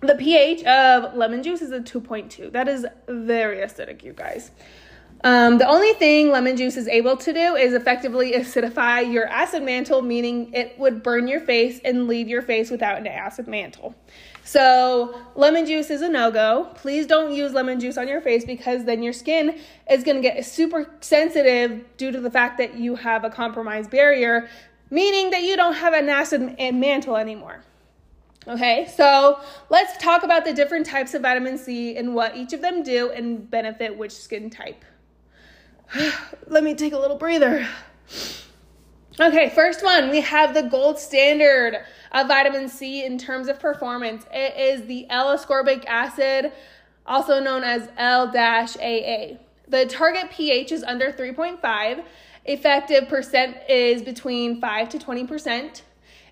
the 0.00 0.16
pH 0.16 0.64
of 0.64 1.14
lemon 1.14 1.42
juice 1.42 1.62
is 1.62 1.70
a 1.70 1.80
2.2. 1.80 2.52
That 2.52 2.68
is 2.68 2.84
very 3.08 3.58
acidic, 3.58 4.02
you 4.02 4.12
guys. 4.12 4.50
Um, 5.24 5.58
the 5.58 5.68
only 5.68 5.92
thing 5.94 6.30
lemon 6.30 6.56
juice 6.56 6.76
is 6.76 6.88
able 6.88 7.16
to 7.18 7.32
do 7.32 7.54
is 7.54 7.74
effectively 7.74 8.32
acidify 8.32 9.10
your 9.10 9.26
acid 9.26 9.62
mantle, 9.62 10.02
meaning 10.02 10.52
it 10.52 10.76
would 10.78 11.02
burn 11.02 11.28
your 11.28 11.40
face 11.40 11.80
and 11.84 12.08
leave 12.08 12.28
your 12.28 12.42
face 12.42 12.70
without 12.70 12.98
an 12.98 13.06
acid 13.06 13.46
mantle. 13.46 13.94
So, 14.44 15.20
lemon 15.36 15.66
juice 15.66 15.88
is 15.90 16.02
a 16.02 16.08
no 16.08 16.30
go. 16.30 16.70
Please 16.74 17.06
don't 17.06 17.32
use 17.32 17.52
lemon 17.52 17.78
juice 17.78 17.96
on 17.96 18.08
your 18.08 18.20
face 18.20 18.44
because 18.44 18.84
then 18.84 19.02
your 19.02 19.12
skin 19.12 19.58
is 19.88 20.02
going 20.02 20.16
to 20.16 20.22
get 20.22 20.44
super 20.44 20.90
sensitive 21.00 21.84
due 21.96 22.10
to 22.10 22.20
the 22.20 22.30
fact 22.30 22.58
that 22.58 22.74
you 22.74 22.96
have 22.96 23.24
a 23.24 23.30
compromised 23.30 23.90
barrier, 23.90 24.48
meaning 24.90 25.30
that 25.30 25.42
you 25.42 25.56
don't 25.56 25.74
have 25.74 25.94
an 25.94 26.08
acid 26.08 26.56
eh, 26.58 26.72
mantle 26.72 27.16
anymore. 27.16 27.62
Okay, 28.48 28.90
so 28.96 29.40
let's 29.70 29.96
talk 29.98 30.24
about 30.24 30.44
the 30.44 30.52
different 30.52 30.84
types 30.84 31.14
of 31.14 31.22
vitamin 31.22 31.56
C 31.56 31.96
and 31.96 32.12
what 32.12 32.36
each 32.36 32.52
of 32.52 32.60
them 32.60 32.82
do 32.82 33.10
and 33.12 33.48
benefit 33.48 33.96
which 33.96 34.10
skin 34.10 34.50
type. 34.50 34.84
Let 36.48 36.64
me 36.64 36.74
take 36.74 36.92
a 36.92 36.98
little 36.98 37.16
breather. 37.16 37.68
Okay, 39.20 39.50
first 39.50 39.84
one, 39.84 40.08
we 40.08 40.22
have 40.22 40.54
the 40.54 40.62
gold 40.62 40.98
standard 40.98 41.84
of 42.12 42.28
vitamin 42.28 42.66
C 42.66 43.04
in 43.04 43.18
terms 43.18 43.46
of 43.46 43.60
performance. 43.60 44.24
It 44.32 44.56
is 44.56 44.86
the 44.86 45.06
L 45.10 45.36
ascorbic 45.36 45.84
acid, 45.84 46.50
also 47.04 47.38
known 47.38 47.62
as 47.62 47.90
L-AA. 47.98 49.36
The 49.68 49.84
target 49.86 50.30
pH 50.30 50.72
is 50.72 50.82
under 50.82 51.12
3.5. 51.12 52.04
Effective 52.46 53.06
percent 53.06 53.58
is 53.68 54.00
between 54.00 54.62
5 54.62 54.88
to 54.88 54.98
20%. 54.98 55.82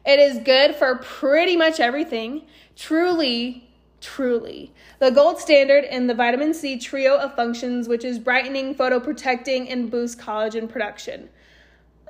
It 0.06 0.18
is 0.18 0.38
good 0.38 0.74
for 0.74 0.96
pretty 0.96 1.56
much 1.56 1.80
everything. 1.80 2.46
Truly, 2.76 3.68
truly. 4.00 4.72
The 5.00 5.10
gold 5.10 5.38
standard 5.38 5.84
in 5.84 6.06
the 6.06 6.14
vitamin 6.14 6.54
C 6.54 6.78
trio 6.78 7.18
of 7.18 7.36
functions, 7.36 7.88
which 7.88 8.04
is 8.04 8.18
brightening, 8.18 8.74
photoprotecting, 8.74 9.70
and 9.70 9.90
boost 9.90 10.18
collagen 10.18 10.66
production. 10.66 11.28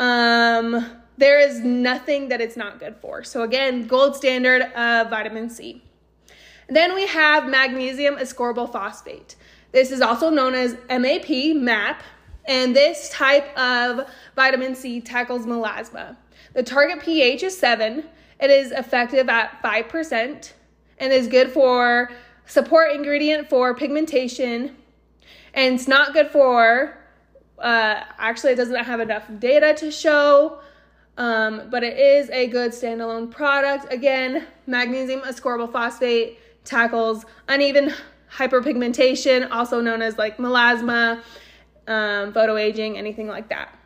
Um, 0.00 0.96
there 1.18 1.38
is 1.38 1.60
nothing 1.60 2.28
that 2.30 2.40
it's 2.40 2.56
not 2.56 2.80
good 2.80 2.96
for. 2.96 3.22
So, 3.22 3.42
again, 3.42 3.86
gold 3.86 4.16
standard 4.16 4.62
of 4.62 5.10
vitamin 5.10 5.50
C. 5.50 5.82
Then 6.68 6.94
we 6.94 7.06
have 7.06 7.46
magnesium 7.46 8.16
ascorbyl 8.16 8.72
phosphate. 8.72 9.36
This 9.72 9.90
is 9.90 10.00
also 10.00 10.30
known 10.30 10.54
as 10.54 10.76
MAP, 10.88 11.54
MAP, 11.54 12.02
and 12.46 12.74
this 12.74 13.10
type 13.10 13.56
of 13.58 14.08
vitamin 14.34 14.74
C 14.74 15.00
tackles 15.00 15.44
melasma. 15.44 16.16
The 16.54 16.62
target 16.62 17.00
pH 17.00 17.42
is 17.42 17.58
7. 17.58 18.02
It 18.40 18.50
is 18.50 18.72
effective 18.72 19.28
at 19.28 19.62
5% 19.62 20.52
and 20.98 21.12
is 21.12 21.26
good 21.26 21.50
for 21.50 22.10
support 22.46 22.92
ingredient 22.92 23.50
for 23.50 23.74
pigmentation. 23.74 24.76
And 25.52 25.74
it's 25.74 25.86
not 25.86 26.14
good 26.14 26.30
for, 26.30 26.96
uh, 27.60 28.04
actually, 28.18 28.52
it 28.52 28.56
doesn't 28.56 28.84
have 28.84 29.00
enough 29.00 29.24
data 29.38 29.74
to 29.78 29.90
show, 29.90 30.60
um, 31.16 31.68
but 31.70 31.82
it 31.82 31.98
is 31.98 32.30
a 32.30 32.46
good 32.46 32.72
standalone 32.72 33.30
product. 33.30 33.92
Again, 33.92 34.46
magnesium 34.66 35.20
ascorbyl 35.20 35.70
phosphate 35.70 36.38
tackles 36.64 37.24
uneven 37.48 37.92
hyperpigmentation, 38.34 39.48
also 39.50 39.80
known 39.80 40.02
as 40.02 40.16
like 40.16 40.38
melasma, 40.38 41.22
um, 41.86 42.32
photoaging, 42.32 42.96
anything 42.96 43.26
like 43.26 43.48
that. 43.48 43.76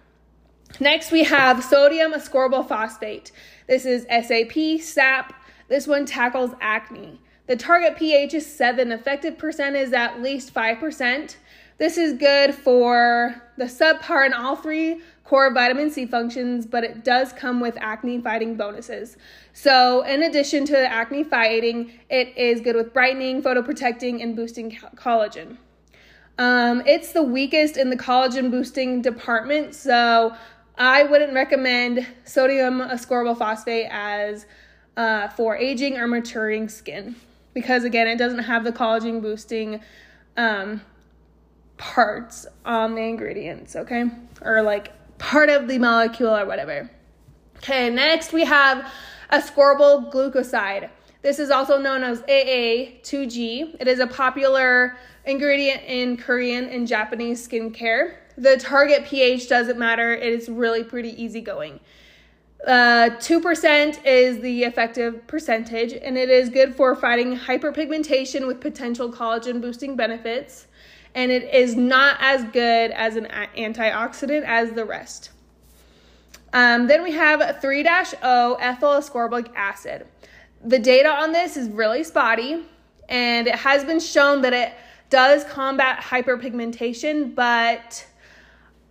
Next, 0.80 1.12
we 1.12 1.24
have 1.24 1.62
sodium 1.62 2.12
ascorbyl 2.12 2.68
phosphate. 2.68 3.32
This 3.68 3.86
is 3.86 4.04
SAP, 4.08 4.80
SAP. 4.80 5.32
This 5.68 5.86
one 5.86 6.04
tackles 6.04 6.50
acne. 6.60 7.20
The 7.46 7.56
target 7.56 7.96
pH 7.96 8.34
is 8.34 8.46
7. 8.46 8.90
Effective 8.90 9.38
percent 9.38 9.76
is 9.76 9.92
at 9.92 10.20
least 10.20 10.52
5%. 10.52 11.36
This 11.78 11.98
is 11.98 12.12
good 12.12 12.54
for 12.54 13.34
the 13.56 13.64
subpar 13.64 14.24
and 14.24 14.34
all 14.34 14.56
three 14.56 15.00
core 15.24 15.52
vitamin 15.52 15.90
C 15.90 16.06
functions, 16.06 16.66
but 16.66 16.84
it 16.84 17.04
does 17.04 17.32
come 17.32 17.60
with 17.60 17.76
acne 17.80 18.20
fighting 18.20 18.56
bonuses. 18.56 19.16
So, 19.52 20.02
in 20.02 20.22
addition 20.22 20.64
to 20.66 20.72
the 20.72 20.90
acne 20.90 21.24
fighting, 21.24 21.92
it 22.08 22.36
is 22.36 22.60
good 22.60 22.76
with 22.76 22.92
brightening, 22.92 23.42
photoprotecting, 23.42 24.22
and 24.22 24.36
boosting 24.36 24.70
collagen. 24.96 25.56
Um, 26.38 26.82
it's 26.86 27.12
the 27.12 27.22
weakest 27.22 27.76
in 27.76 27.90
the 27.90 27.96
collagen 27.96 28.50
boosting 28.50 29.02
department, 29.02 29.74
so 29.74 30.34
I 30.76 31.04
wouldn't 31.04 31.32
recommend 31.32 32.06
sodium 32.24 32.80
ascorbyl 32.80 33.38
phosphate 33.38 33.88
as 33.90 34.46
uh, 34.96 35.28
for 35.28 35.56
aging 35.56 35.96
or 35.96 36.06
maturing 36.06 36.68
skin 36.68 37.16
because 37.54 37.84
again, 37.84 38.08
it 38.08 38.18
doesn't 38.18 38.40
have 38.40 38.64
the 38.64 38.72
collagen 38.72 39.22
boosting 39.22 39.80
um, 40.36 40.80
parts 41.76 42.46
on 42.64 42.94
the 42.94 43.02
ingredients, 43.02 43.76
okay, 43.76 44.04
or 44.42 44.62
like 44.62 44.92
part 45.18 45.48
of 45.48 45.68
the 45.68 45.78
molecule 45.78 46.34
or 46.34 46.46
whatever. 46.46 46.90
Okay, 47.58 47.90
next 47.90 48.32
we 48.32 48.44
have 48.44 48.90
ascorbyl 49.32 50.12
glucoside. 50.12 50.90
This 51.22 51.38
is 51.38 51.50
also 51.50 51.78
known 51.78 52.04
as 52.04 52.20
AA2G. 52.22 53.76
It 53.80 53.88
is 53.88 53.98
a 53.98 54.06
popular 54.06 54.96
ingredient 55.24 55.82
in 55.86 56.16
Korean 56.16 56.66
and 56.66 56.86
Japanese 56.86 57.46
skincare. 57.48 58.16
The 58.36 58.58
target 58.58 59.06
pH 59.06 59.48
doesn't 59.48 59.78
matter, 59.78 60.12
it 60.12 60.32
is 60.32 60.48
really 60.48 60.84
pretty 60.84 61.20
easygoing. 61.22 61.80
Uh, 62.66 63.10
2% 63.18 64.04
is 64.04 64.40
the 64.40 64.64
effective 64.64 65.26
percentage, 65.26 65.92
and 65.92 66.16
it 66.16 66.30
is 66.30 66.48
good 66.48 66.74
for 66.74 66.96
fighting 66.96 67.38
hyperpigmentation 67.38 68.46
with 68.46 68.60
potential 68.60 69.12
collagen 69.12 69.60
boosting 69.60 69.96
benefits. 69.96 70.66
And 71.14 71.30
it 71.30 71.54
is 71.54 71.76
not 71.76 72.16
as 72.20 72.44
good 72.44 72.90
as 72.90 73.16
an 73.16 73.26
antioxidant 73.56 74.44
as 74.44 74.72
the 74.72 74.84
rest. 74.84 75.30
Um, 76.52 76.86
then 76.86 77.02
we 77.02 77.12
have 77.12 77.60
3 77.60 77.86
O 78.22 78.56
ethyl 78.60 78.90
ascorbic 78.90 79.52
acid. 79.54 80.06
The 80.64 80.78
data 80.78 81.08
on 81.08 81.32
this 81.32 81.56
is 81.56 81.68
really 81.68 82.04
spotty, 82.04 82.64
and 83.08 83.46
it 83.46 83.56
has 83.56 83.84
been 83.84 84.00
shown 84.00 84.42
that 84.42 84.52
it 84.52 84.72
does 85.10 85.44
combat 85.44 86.00
hyperpigmentation, 86.00 87.34
but 87.34 88.06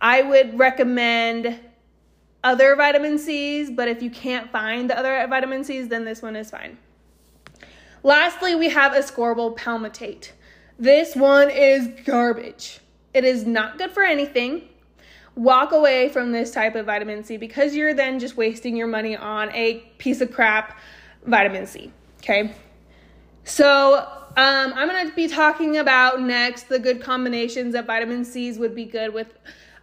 I 0.00 0.22
would 0.22 0.58
recommend 0.58 1.58
other 2.44 2.76
vitamin 2.76 3.18
C's, 3.18 3.70
but 3.70 3.88
if 3.88 4.02
you 4.02 4.10
can't 4.10 4.50
find 4.52 4.88
the 4.90 4.98
other 4.98 5.26
vitamin 5.26 5.64
C's, 5.64 5.88
then 5.88 6.04
this 6.04 6.20
one 6.20 6.36
is 6.36 6.50
fine. 6.50 6.76
Lastly, 8.02 8.54
we 8.54 8.68
have 8.68 8.92
ascorbyl 8.92 9.56
palmitate. 9.56 10.32
This 10.78 11.14
one 11.14 11.50
is 11.50 11.88
garbage. 12.04 12.80
It 13.12 13.24
is 13.24 13.46
not 13.46 13.78
good 13.78 13.92
for 13.92 14.02
anything. 14.02 14.68
Walk 15.36 15.72
away 15.72 16.08
from 16.08 16.32
this 16.32 16.50
type 16.50 16.74
of 16.74 16.86
vitamin 16.86 17.22
C 17.24 17.36
because 17.36 17.74
you're 17.74 17.94
then 17.94 18.18
just 18.18 18.36
wasting 18.36 18.76
your 18.76 18.86
money 18.86 19.16
on 19.16 19.50
a 19.52 19.80
piece 19.98 20.20
of 20.20 20.32
crap 20.32 20.78
vitamin 21.24 21.66
C. 21.66 21.92
Okay. 22.18 22.54
So, 23.44 23.96
um, 24.36 24.72
I'm 24.74 24.88
going 24.88 25.08
to 25.08 25.14
be 25.14 25.28
talking 25.28 25.76
about 25.76 26.20
next 26.20 26.68
the 26.68 26.78
good 26.78 27.00
combinations 27.00 27.74
that 27.74 27.86
vitamin 27.86 28.24
C's 28.24 28.58
would 28.58 28.74
be 28.74 28.84
good 28.84 29.14
with 29.14 29.28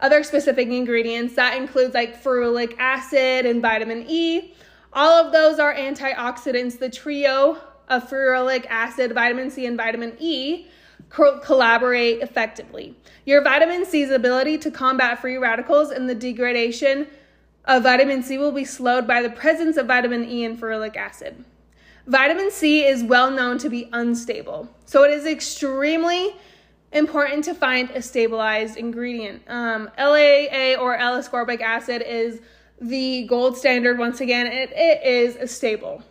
other 0.02 0.24
specific 0.24 0.68
ingredients. 0.68 1.36
That 1.36 1.56
includes 1.56 1.94
like 1.94 2.22
ferulic 2.22 2.76
acid 2.78 3.46
and 3.46 3.62
vitamin 3.62 4.06
E. 4.10 4.54
All 4.92 5.26
of 5.26 5.32
those 5.32 5.58
are 5.58 5.74
antioxidants. 5.74 6.80
The 6.80 6.90
trio 6.90 7.58
of 7.88 8.10
ferulic 8.10 8.66
acid, 8.68 9.14
vitamin 9.14 9.52
C, 9.52 9.66
and 9.66 9.78
vitamin 9.78 10.18
E 10.20 10.68
collaborate 11.12 12.22
effectively. 12.22 12.96
Your 13.26 13.44
vitamin 13.44 13.86
C's 13.86 14.10
ability 14.10 14.58
to 14.60 14.72
combat 14.72 15.20
free 15.20 15.38
radicals 15.38 15.92
and 15.92 16.10
the 16.10 16.16
degradation 16.16 17.08
of 17.66 17.84
vitamin 17.84 18.24
C 18.24 18.38
will 18.38 18.52
be 18.52 18.66
slowed 18.66 19.06
by 19.06 19.22
the 19.22 19.30
presence 19.30 19.78
of 19.78 19.88
vitamin 19.88 20.28
E 20.28 20.44
and 20.46 20.60
ferulic 20.60 20.96
acid. 20.96 21.44
Vitamin 22.08 22.50
C 22.50 22.84
is 22.86 23.04
well 23.04 23.30
known 23.30 23.58
to 23.60 23.70
be 23.70 23.90
unstable, 23.94 24.68
so 24.86 25.04
it 25.04 25.12
is 25.12 25.26
extremely 25.26 26.36
important 26.92 27.44
to 27.46 27.54
find 27.54 27.90
a 27.92 28.02
stabilized 28.02 28.78
ingredient. 28.78 29.44
Um, 29.48 29.90
LAA 29.98 30.76
or 30.80 30.96
L-ascorbic 30.98 31.62
acid 31.62 32.04
is 32.06 32.42
the 32.82 33.26
gold 33.28 33.58
standard. 33.58 34.00
Once 34.00 34.20
again, 34.20 34.48
it, 34.48 34.72
it 34.74 35.06
is 35.06 35.52
stable. 35.52 36.04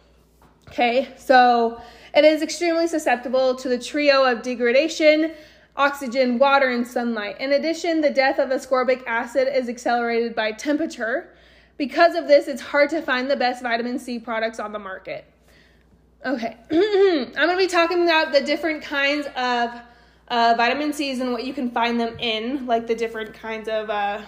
Okay, 0.68 1.08
so 1.18 1.82
it 2.14 2.24
is 2.24 2.42
extremely 2.42 2.86
susceptible 2.86 3.54
to 3.56 3.68
the 3.68 3.78
trio 3.78 4.24
of 4.24 4.42
degradation, 4.42 5.32
oxygen, 5.76 6.38
water, 6.38 6.68
and 6.68 6.86
sunlight. 6.86 7.40
In 7.40 7.52
addition, 7.52 8.00
the 8.00 8.10
death 8.10 8.38
of 8.38 8.50
ascorbic 8.50 9.02
acid 9.06 9.48
is 9.52 9.68
accelerated 9.68 10.34
by 10.34 10.52
temperature. 10.52 11.34
Because 11.76 12.14
of 12.14 12.26
this, 12.26 12.48
it's 12.48 12.60
hard 12.60 12.90
to 12.90 13.00
find 13.00 13.30
the 13.30 13.36
best 13.36 13.62
vitamin 13.62 13.98
C 13.98 14.18
products 14.18 14.60
on 14.60 14.72
the 14.72 14.78
market. 14.78 15.24
Okay, 16.24 16.56
I'm 16.70 17.48
to 17.48 17.56
be 17.56 17.66
talking 17.66 18.02
about 18.02 18.32
the 18.32 18.42
different 18.42 18.82
kinds 18.82 19.26
of 19.36 19.80
uh, 20.28 20.54
vitamin 20.56 20.92
C's 20.92 21.20
and 21.20 21.32
what 21.32 21.44
you 21.44 21.54
can 21.54 21.70
find 21.70 21.98
them 21.98 22.18
in, 22.18 22.66
like 22.66 22.86
the 22.86 22.94
different 22.94 23.32
kinds 23.32 23.68
of 23.68 23.88
uh, 23.88 24.20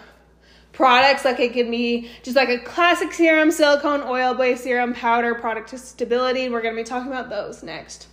products. 0.83 1.25
Like 1.25 1.39
it 1.39 1.53
can 1.53 1.71
be 1.71 2.09
just 2.25 2.35
like 2.35 2.49
a 2.49 2.59
classic 2.59 3.13
serum, 3.13 3.53
silicone, 3.53 4.03
oil 4.03 4.35
based 4.35 4.65
serum, 4.65 4.93
powder, 4.93 5.33
product 5.33 5.69
to 5.69 5.79
stability. 5.79 6.49
We're 6.49 6.61
going 6.61 6.75
to 6.75 6.83
be 6.83 6.85
talking 6.85 7.07
about 7.07 7.31
those 7.31 7.63
next. 7.63 8.09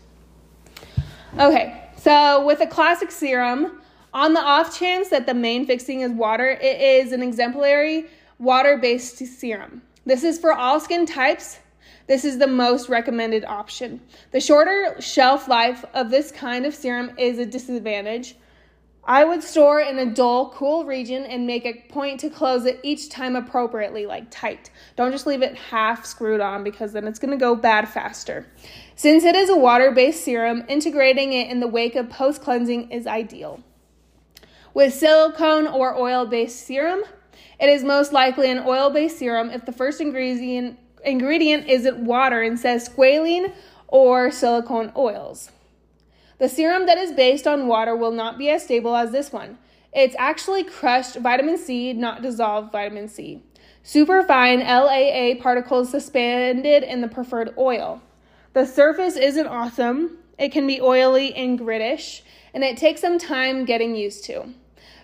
Okay, 1.39 1.89
so 1.97 2.45
with 2.45 2.61
a 2.61 2.67
classic 2.67 3.09
serum, 3.09 3.81
on 4.13 4.35
the 4.35 4.39
off 4.39 4.77
chance 4.77 5.09
that 5.09 5.25
the 5.25 5.33
main 5.33 5.65
fixing 5.65 6.01
is 6.01 6.11
water, 6.11 6.47
it 6.61 6.79
is 6.79 7.11
an 7.11 7.23
exemplary 7.23 8.05
water 8.37 8.77
based 8.77 9.17
serum. 9.17 9.81
This 10.05 10.23
is 10.23 10.37
for 10.37 10.53
all 10.53 10.79
skin 10.79 11.07
types 11.07 11.57
this 12.05 12.25
is 12.25 12.39
the 12.39 12.47
most 12.47 12.89
recommended 12.89 13.45
option. 13.45 14.01
The 14.31 14.39
shorter 14.39 14.95
shelf 14.99 15.47
life 15.47 15.85
of 15.93 16.09
this 16.09 16.31
kind 16.31 16.65
of 16.65 16.73
serum 16.73 17.11
is 17.19 17.37
a 17.37 17.45
disadvantage. 17.45 18.35
I 19.09 19.23
would 19.23 19.41
store 19.41 19.79
in 19.79 19.97
a 19.97 20.05
dull, 20.05 20.51
cool 20.51 20.85
region 20.85 21.23
and 21.23 21.47
make 21.47 21.65
a 21.65 21.73
point 21.89 22.19
to 22.19 22.29
close 22.29 22.65
it 22.65 22.79
each 22.83 23.09
time 23.09 23.35
appropriately, 23.35 24.05
like 24.05 24.29
tight. 24.29 24.69
Don't 24.95 25.11
just 25.11 25.25
leave 25.25 25.41
it 25.41 25.57
half 25.57 26.05
screwed 26.05 26.41
on 26.41 26.63
because 26.63 26.93
then 26.93 27.07
it's 27.07 27.17
going 27.17 27.31
to 27.31 27.37
go 27.37 27.55
bad 27.55 27.89
faster. 27.89 28.45
Since 28.95 29.23
it 29.23 29.35
is 29.35 29.49
a 29.49 29.57
water 29.57 29.89
based 29.89 30.23
serum, 30.23 30.63
integrating 30.67 31.33
it 31.33 31.49
in 31.49 31.59
the 31.59 31.67
wake 31.67 31.95
of 31.95 32.11
post 32.11 32.43
cleansing 32.43 32.91
is 32.91 33.07
ideal. 33.07 33.63
With 34.75 34.93
silicone 34.93 35.65
or 35.65 35.97
oil 35.97 36.27
based 36.27 36.67
serum, 36.67 37.01
it 37.59 37.67
is 37.67 37.83
most 37.83 38.13
likely 38.13 38.51
an 38.51 38.59
oil 38.59 38.91
based 38.91 39.17
serum 39.17 39.49
if 39.49 39.65
the 39.65 39.71
first 39.71 39.99
ingredient 40.01 40.77
ingredient 41.03 41.67
isn't 41.67 41.97
water 41.97 42.43
and 42.43 42.59
says 42.59 42.87
squalene 42.87 43.53
or 43.87 44.29
silicone 44.29 44.91
oils. 44.95 45.49
The 46.39 46.49
serum 46.49 46.85
that 46.85 46.97
is 46.97 47.11
based 47.11 47.45
on 47.45 47.67
water 47.67 47.95
will 47.95 48.11
not 48.11 48.37
be 48.37 48.49
as 48.49 48.63
stable 48.63 48.95
as 48.95 49.11
this 49.11 49.31
one. 49.31 49.57
It's 49.93 50.15
actually 50.17 50.63
crushed 50.63 51.17
vitamin 51.17 51.57
C, 51.57 51.91
not 51.91 52.21
dissolved 52.21 52.71
vitamin 52.71 53.09
C. 53.09 53.43
Superfine 53.83 54.59
LAA 54.59 55.41
particles 55.41 55.89
suspended 55.89 56.83
in 56.83 57.01
the 57.01 57.07
preferred 57.07 57.53
oil. 57.57 58.01
The 58.53 58.65
surface 58.65 59.17
isn't 59.17 59.47
awesome. 59.47 60.17
It 60.37 60.53
can 60.53 60.65
be 60.65 60.79
oily 60.79 61.33
and 61.35 61.59
grittish, 61.59 62.21
and 62.53 62.63
it 62.63 62.77
takes 62.77 63.01
some 63.01 63.19
time 63.19 63.65
getting 63.65 63.95
used 63.95 64.23
to. 64.25 64.53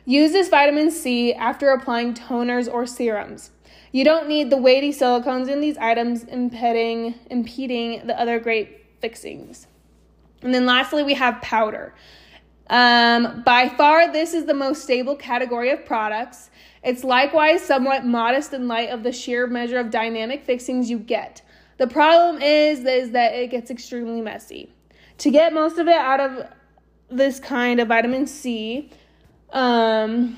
Use 0.05 0.31
this 0.31 0.49
vitamin 0.49 0.89
C 0.89 1.33
after 1.33 1.69
applying 1.71 2.13
toners 2.13 2.71
or 2.71 2.85
serums. 2.85 3.51
You 3.91 4.05
don't 4.05 4.29
need 4.29 4.49
the 4.49 4.57
weighty 4.57 4.91
silicones 4.91 5.49
in 5.49 5.59
these 5.59 5.77
items 5.77 6.23
impeding, 6.23 7.15
impeding 7.29 8.07
the 8.07 8.17
other 8.19 8.39
great 8.39 8.85
fixings. 9.01 9.67
And 10.45 10.53
then 10.53 10.67
lastly, 10.67 11.01
we 11.01 11.15
have 11.15 11.41
powder. 11.41 11.95
Um, 12.69 13.41
by 13.43 13.67
far, 13.67 14.11
this 14.11 14.35
is 14.35 14.45
the 14.45 14.53
most 14.53 14.83
stable 14.83 15.15
category 15.15 15.71
of 15.71 15.83
products. 15.85 16.51
It's 16.83 17.03
likewise 17.03 17.63
somewhat 17.63 18.05
modest 18.05 18.53
in 18.53 18.67
light 18.67 18.91
of 18.91 19.01
the 19.01 19.11
sheer 19.11 19.47
measure 19.47 19.79
of 19.79 19.89
dynamic 19.89 20.43
fixings 20.43 20.87
you 20.87 20.99
get. 20.99 21.41
The 21.77 21.87
problem 21.87 22.43
is, 22.43 22.85
is 22.85 23.09
that 23.11 23.33
it 23.33 23.49
gets 23.49 23.71
extremely 23.71 24.21
messy. 24.21 24.71
To 25.17 25.31
get 25.31 25.51
most 25.51 25.79
of 25.79 25.87
it 25.87 25.97
out 25.97 26.19
of 26.19 26.47
this 27.09 27.39
kind 27.39 27.79
of 27.79 27.87
vitamin 27.87 28.27
C, 28.27 28.91
um, 29.51 30.37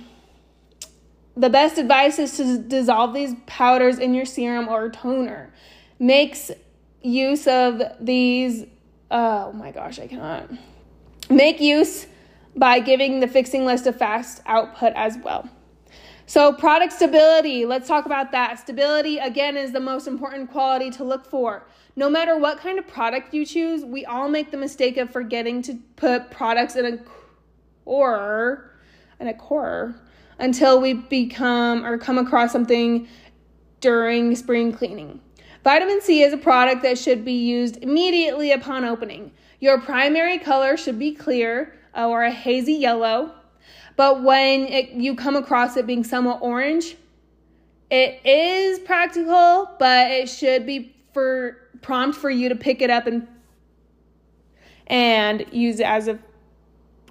the 1.35 1.49
best 1.49 1.77
advice 1.77 2.17
is 2.17 2.37
to 2.37 2.57
dissolve 2.59 3.13
these 3.13 3.35
powders 3.45 3.99
in 3.99 4.13
your 4.13 4.25
serum 4.25 4.69
or 4.69 4.89
toner. 4.89 5.53
Makes 5.99 6.51
use 7.01 7.45
of 7.45 7.81
these. 7.99 8.65
Oh 9.09 9.53
my 9.53 9.71
gosh, 9.71 9.99
I 9.99 10.07
cannot. 10.07 10.49
Make 11.29 11.59
use 11.59 12.07
by 12.55 12.79
giving 12.79 13.19
the 13.19 13.27
fixing 13.27 13.65
list 13.65 13.87
a 13.87 13.93
fast 13.93 14.41
output 14.45 14.93
as 14.95 15.17
well. 15.23 15.49
So, 16.29 16.51
product 16.51 16.91
stability, 16.91 17.65
let's 17.65 17.87
talk 17.87 18.05
about 18.05 18.33
that. 18.33 18.59
Stability, 18.59 19.17
again, 19.17 19.55
is 19.55 19.71
the 19.71 19.79
most 19.79 20.07
important 20.07 20.51
quality 20.51 20.89
to 20.91 21.05
look 21.05 21.25
for. 21.25 21.65
No 21.95 22.09
matter 22.09 22.37
what 22.37 22.59
kind 22.59 22.77
of 22.77 22.85
product 22.85 23.33
you 23.33 23.45
choose, 23.45 23.85
we 23.85 24.03
all 24.05 24.27
make 24.27 24.51
the 24.51 24.57
mistake 24.57 24.97
of 24.97 25.09
forgetting 25.09 25.61
to 25.63 25.79
put 25.95 26.29
products 26.29 26.75
in 26.75 26.85
a 26.85 26.97
core, 27.85 28.77
in 29.21 29.29
a 29.29 29.33
core 29.33 29.95
until 30.37 30.81
we 30.81 30.93
become 30.93 31.85
or 31.85 31.97
come 31.97 32.17
across 32.17 32.51
something 32.51 33.07
during 33.79 34.35
spring 34.35 34.73
cleaning. 34.73 35.21
Vitamin 35.67 35.99
C 35.99 36.21
is 36.23 36.31
a 36.31 36.37
product 36.37 36.81
that 36.83 36.97
should 36.97 37.25
be 37.25 37.33
used 37.33 37.83
immediately 37.83 38.53
upon 38.53 38.85
opening. 38.85 39.33
Your 39.59 39.81
primary 39.81 40.37
color 40.37 40.77
should 40.77 40.97
be 40.97 41.13
clear 41.13 41.75
uh, 41.93 42.07
or 42.07 42.23
a 42.23 42.31
hazy 42.31 42.75
yellow, 42.75 43.33
but 43.97 44.23
when 44.23 44.61
it, 44.67 44.91
you 44.91 45.13
come 45.13 45.35
across 45.35 45.75
it 45.75 45.85
being 45.85 46.05
somewhat 46.05 46.39
orange, 46.41 46.95
it 47.91 48.25
is 48.25 48.79
practical, 48.79 49.69
but 49.77 50.09
it 50.09 50.29
should 50.29 50.65
be 50.65 50.95
for 51.13 51.57
prompt 51.81 52.17
for 52.17 52.29
you 52.29 52.47
to 52.47 52.55
pick 52.55 52.81
it 52.81 52.89
up 52.89 53.05
and 53.05 53.27
and 54.87 55.47
use 55.51 55.81
it 55.81 55.85
as 55.85 56.07
a 56.07 56.17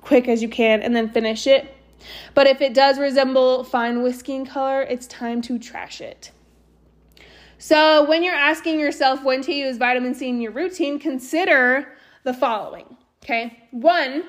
quick 0.01 0.29
as 0.29 0.40
you 0.40 0.49
can 0.49 0.81
and 0.81 0.97
then 0.97 1.11
finish 1.11 1.47
it 1.47 1.77
but 2.33 2.47
if 2.47 2.62
it 2.62 2.73
does 2.73 2.99
resemble 2.99 3.64
fine 3.64 4.03
whiskey 4.03 4.35
in 4.35 4.47
color, 4.47 4.81
it's 4.83 5.07
time 5.07 5.42
to 5.42 5.59
trash 5.59 6.01
it. 6.01 6.31
So, 7.59 8.05
when 8.05 8.23
you're 8.23 8.35
asking 8.35 8.79
yourself 8.79 9.23
when 9.25 9.40
to 9.42 9.53
use 9.53 9.79
vitamin 9.79 10.14
C 10.14 10.29
in 10.29 10.40
your 10.40 10.53
routine, 10.53 10.99
consider 10.99 11.97
the 12.23 12.35
following. 12.35 12.97
Okay. 13.25 13.64
One, 13.71 14.25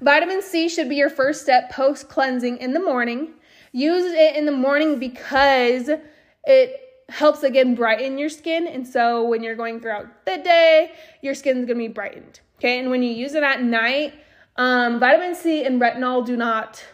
vitamin 0.00 0.42
C 0.42 0.68
should 0.68 0.88
be 0.88 0.96
your 0.96 1.08
first 1.08 1.42
step 1.42 1.70
post 1.70 2.08
cleansing 2.08 2.58
in 2.58 2.74
the 2.74 2.80
morning. 2.80 3.34
Use 3.72 4.12
it 4.12 4.36
in 4.36 4.44
the 4.44 4.52
morning 4.52 4.98
because 4.98 5.88
it 6.44 6.80
helps 7.08 7.42
again 7.42 7.74
brighten 7.74 8.18
your 8.18 8.28
skin. 8.28 8.66
And 8.66 8.86
so, 8.86 9.24
when 9.24 9.42
you're 9.42 9.56
going 9.56 9.80
throughout 9.80 10.26
the 10.26 10.36
day, 10.36 10.92
your 11.22 11.34
skin's 11.34 11.66
gonna 11.66 11.78
be 11.78 11.88
brightened. 11.88 12.40
Okay. 12.58 12.78
And 12.78 12.90
when 12.90 13.02
you 13.02 13.10
use 13.10 13.34
it 13.34 13.42
at 13.42 13.62
night, 13.62 14.12
um, 14.56 15.00
vitamin 15.00 15.34
C 15.34 15.64
and 15.64 15.80
retinol 15.80 16.26
do 16.26 16.36
not 16.36 16.84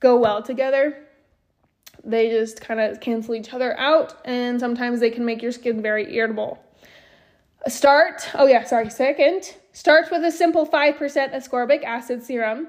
go 0.00 0.18
well 0.18 0.42
together. 0.42 1.05
They 2.06 2.30
just 2.30 2.60
kind 2.60 2.78
of 2.78 3.00
cancel 3.00 3.34
each 3.34 3.52
other 3.52 3.76
out, 3.78 4.14
and 4.24 4.60
sometimes 4.60 5.00
they 5.00 5.10
can 5.10 5.24
make 5.24 5.42
your 5.42 5.50
skin 5.50 5.82
very 5.82 6.14
irritable. 6.14 6.62
Start, 7.66 8.28
oh 8.34 8.46
yeah, 8.46 8.62
sorry, 8.62 8.90
second, 8.90 9.56
starts 9.72 10.10
with 10.10 10.24
a 10.24 10.30
simple 10.30 10.64
5% 10.66 10.98
ascorbic 11.34 11.82
acid 11.82 12.22
serum. 12.22 12.68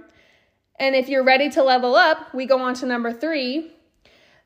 And 0.80 0.96
if 0.96 1.08
you're 1.08 1.24
ready 1.24 1.50
to 1.52 1.64
level 1.64 1.96
up, 1.96 2.34
we 2.34 2.48
go 2.48 2.60
on 2.60 2.74
to 2.76 2.88
number 2.88 3.14
three. 3.14 3.72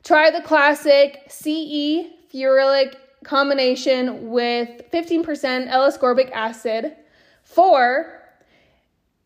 Try 0.04 0.30
the 0.30 0.42
classic 0.42 1.22
CE 1.30 2.12
ferulic 2.34 2.96
combination 3.24 4.30
with 4.30 4.92
15% 4.92 5.68
L-ascorbic 5.70 6.32
acid. 6.32 6.96
Four, 7.44 8.22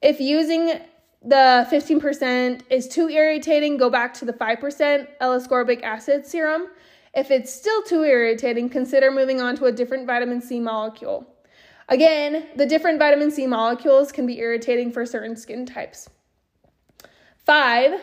if 0.01 0.19
using 0.19 0.79
the 1.25 1.67
15% 1.71 2.61
is 2.69 2.87
too 2.87 3.09
irritating, 3.09 3.77
go 3.77 3.89
back 3.89 4.13
to 4.15 4.25
the 4.25 4.33
5% 4.33 5.07
L-ascorbic 5.19 5.81
acid 5.81 6.25
serum. 6.25 6.67
If 7.15 7.31
it's 7.31 7.51
still 7.51 7.81
too 7.81 8.03
irritating, 8.03 8.69
consider 8.69 9.09
moving 9.09 9.41
on 9.41 9.55
to 9.55 9.65
a 9.65 9.71
different 9.71 10.05
vitamin 10.05 10.39
C 10.39 10.59
molecule. 10.59 11.25
Again, 11.89 12.47
the 12.55 12.65
different 12.65 12.99
vitamin 12.99 13.31
C 13.31 13.47
molecules 13.47 14.11
can 14.11 14.27
be 14.27 14.37
irritating 14.37 14.91
for 14.91 15.05
certain 15.05 15.35
skin 15.35 15.65
types. 15.65 16.09
Five, 17.43 17.99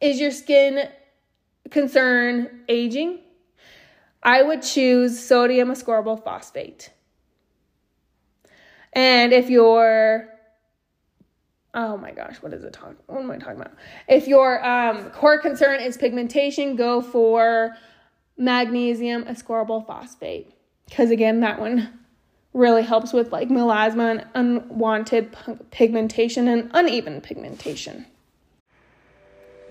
is 0.00 0.18
your 0.18 0.30
skin 0.30 0.88
concern 1.70 2.62
aging? 2.68 3.20
I 4.22 4.42
would 4.42 4.62
choose 4.62 5.18
sodium 5.18 5.68
ascorbyl 5.68 6.24
phosphate. 6.24 6.90
And 8.92 9.32
if 9.32 9.50
you're 9.50 10.31
oh 11.74 11.96
my 11.96 12.12
gosh, 12.12 12.36
what 12.36 12.52
is 12.52 12.64
it 12.64 12.72
talking? 12.72 12.96
What 13.06 13.22
am 13.22 13.30
I 13.30 13.38
talking 13.38 13.60
about? 13.60 13.72
If 14.08 14.28
your 14.28 14.64
um, 14.64 15.10
core 15.10 15.38
concern 15.38 15.80
is 15.80 15.96
pigmentation, 15.96 16.76
go 16.76 17.00
for 17.00 17.74
magnesium 18.36 19.24
ascorbyl 19.24 19.86
phosphate 19.86 20.52
because 20.86 21.10
again, 21.10 21.40
that 21.40 21.58
one 21.58 21.98
really 22.52 22.82
helps 22.82 23.12
with 23.12 23.32
like 23.32 23.48
melasma 23.48 24.26
and 24.34 24.60
unwanted 24.70 25.34
pigmentation 25.70 26.48
and 26.48 26.70
uneven 26.74 27.20
pigmentation. 27.20 28.06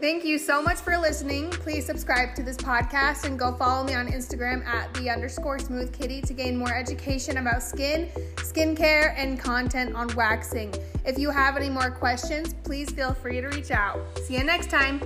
Thank 0.01 0.25
you 0.25 0.39
so 0.39 0.63
much 0.63 0.79
for 0.79 0.97
listening. 0.97 1.51
Please 1.51 1.85
subscribe 1.85 2.33
to 2.33 2.41
this 2.41 2.57
podcast 2.57 3.23
and 3.25 3.37
go 3.37 3.53
follow 3.53 3.83
me 3.83 3.93
on 3.93 4.07
Instagram 4.07 4.65
at 4.65 4.91
the 4.95 5.11
underscore 5.11 5.59
smooth 5.59 5.93
kitty 5.93 6.21
to 6.21 6.33
gain 6.33 6.57
more 6.57 6.73
education 6.73 7.37
about 7.37 7.61
skin, 7.61 8.09
skincare, 8.37 9.13
and 9.15 9.39
content 9.39 9.95
on 9.95 10.07
waxing. 10.15 10.73
If 11.05 11.19
you 11.19 11.29
have 11.29 11.55
any 11.55 11.69
more 11.69 11.91
questions, 11.91 12.55
please 12.63 12.89
feel 12.89 13.13
free 13.13 13.41
to 13.41 13.47
reach 13.49 13.69
out. 13.69 13.99
See 14.23 14.37
you 14.37 14.43
next 14.43 14.71
time. 14.71 15.03